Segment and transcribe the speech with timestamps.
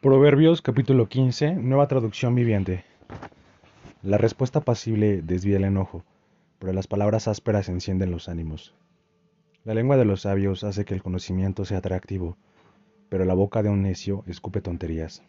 [0.00, 2.84] Proverbios capítulo 15, nueva traducción viviente.
[4.00, 6.04] La respuesta pasible desvía el enojo,
[6.60, 8.76] pero las palabras ásperas encienden los ánimos.
[9.64, 12.36] La lengua de los sabios hace que el conocimiento sea atractivo,
[13.08, 15.24] pero la boca de un necio escupe tonterías.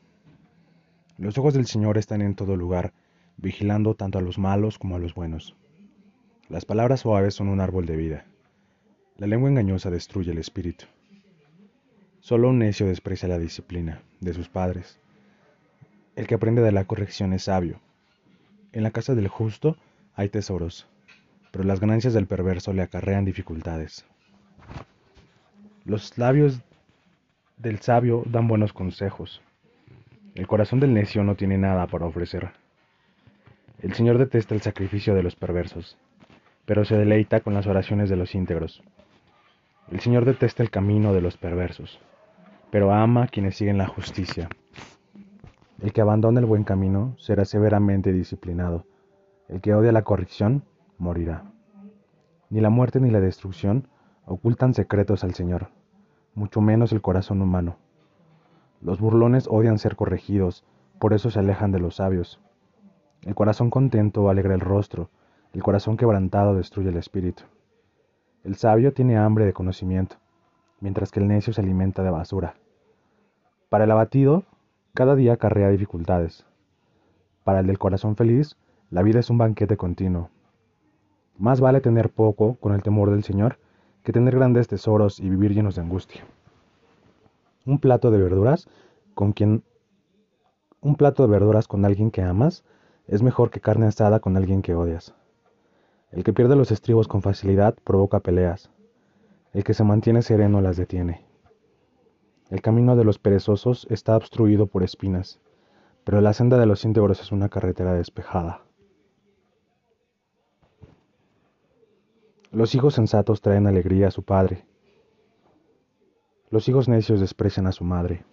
[1.17, 2.93] Los ojos del Señor están en todo lugar,
[3.37, 5.55] vigilando tanto a los malos como a los buenos.
[6.47, 8.25] Las palabras suaves son un árbol de vida.
[9.17, 10.85] La lengua engañosa destruye el espíritu.
[12.29, 14.99] Solo un necio desprecia la disciplina de sus padres.
[16.15, 17.79] El que aprende de la corrección es sabio.
[18.71, 19.77] En la casa del justo
[20.13, 20.85] hay tesoros,
[21.49, 24.05] pero las ganancias del perverso le acarrean dificultades.
[25.85, 26.61] Los labios
[27.57, 29.41] del sabio dan buenos consejos.
[30.35, 32.51] El corazón del necio no tiene nada para ofrecer.
[33.81, 35.97] El Señor detesta el sacrificio de los perversos,
[36.67, 38.83] pero se deleita con las oraciones de los íntegros.
[39.91, 41.99] El Señor detesta el camino de los perversos,
[42.71, 44.49] pero ama a quienes siguen la justicia.
[45.81, 48.85] El que abandona el buen camino será severamente disciplinado.
[49.47, 50.63] El que odia la corrección
[50.97, 51.51] morirá.
[52.49, 53.87] Ni la muerte ni la destrucción
[54.25, 55.69] ocultan secretos al Señor,
[56.35, 57.77] mucho menos el corazón humano.
[58.81, 60.65] Los burlones odian ser corregidos,
[60.99, 62.39] por eso se alejan de los sabios.
[63.23, 65.09] El corazón contento alegra el rostro,
[65.53, 67.43] el corazón quebrantado destruye el espíritu.
[68.43, 70.17] El sabio tiene hambre de conocimiento,
[70.81, 72.55] mientras que el necio se alimenta de basura.
[73.69, 74.43] Para el abatido,
[74.93, 76.45] cada día acarrea dificultades.
[77.43, 78.57] Para el del corazón feliz,
[78.89, 80.29] la vida es un banquete continuo.
[81.37, 83.59] Más vale tener poco con el temor del Señor
[84.03, 86.23] que tener grandes tesoros y vivir llenos de angustia.
[87.65, 88.67] Un plato de verduras
[89.13, 89.63] con quien
[90.81, 92.63] un plato de verduras con alguien que amas
[93.07, 95.13] es mejor que carne asada con alguien que odias.
[96.11, 98.71] El que pierde los estribos con facilidad provoca peleas.
[99.51, 101.25] El que se mantiene sereno las detiene.
[102.49, 105.39] El camino de los perezosos está obstruido por espinas,
[106.03, 108.63] pero la senda de los íntegros es una carretera despejada.
[112.51, 114.65] Los hijos sensatos traen alegría a su padre.
[116.49, 118.25] Los hijos necios desprecian a su madre.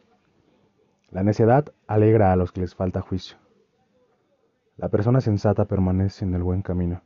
[1.11, 3.37] La necedad alegra a los que les falta juicio.
[4.77, 7.03] La persona sensata permanece en el buen camino.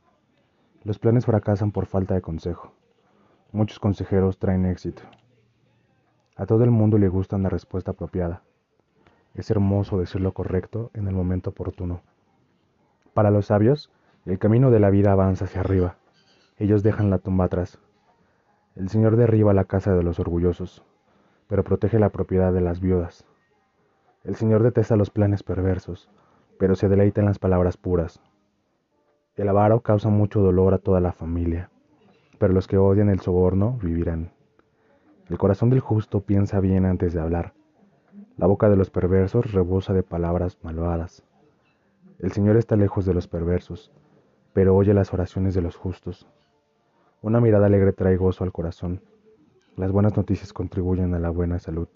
[0.83, 2.73] Los planes fracasan por falta de consejo.
[3.53, 5.01] Muchos consejeros traen éxito.
[6.37, 8.43] A todo el mundo le gusta una respuesta apropiada.
[9.33, 12.01] Es hermoso decir lo correcto en el momento oportuno.
[13.13, 13.91] Para los sabios,
[14.25, 15.97] el camino de la vida avanza hacia arriba.
[16.59, 17.77] Ellos dejan la tumba atrás.
[18.77, 20.81] El Señor derriba la casa de los orgullosos,
[21.47, 23.25] pero protege la propiedad de las viudas.
[24.23, 26.09] El Señor detesta los planes perversos,
[26.57, 28.21] pero se deleita en las palabras puras.
[29.35, 31.69] El avaro causa mucho dolor a toda la familia,
[32.41, 34.31] pero los que odian el soborno vivirán.
[35.29, 37.53] El corazón del justo piensa bien antes de hablar.
[38.35, 41.23] La boca de los perversos rebosa de palabras malvadas.
[42.17, 43.91] El Señor está lejos de los perversos,
[44.53, 46.27] pero oye las oraciones de los justos.
[47.21, 49.03] Una mirada alegre trae gozo al corazón.
[49.75, 51.89] Las buenas noticias contribuyen a la buena salud.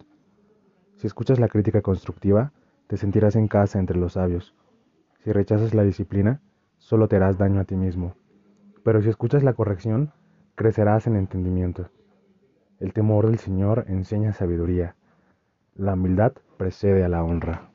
[0.97, 2.51] Si escuchas la crítica constructiva,
[2.85, 4.53] te sentirás en casa entre los sabios.
[5.23, 6.39] Si rechazas la disciplina,
[6.77, 8.13] solo te harás daño a ti mismo.
[8.83, 10.13] Pero si escuchas la corrección,
[10.55, 11.89] crecerás en entendimiento.
[12.79, 14.95] El temor del Señor enseña sabiduría.
[15.75, 17.69] La humildad precede a la honra.